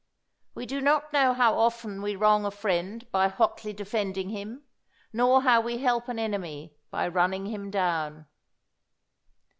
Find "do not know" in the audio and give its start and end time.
0.65-1.31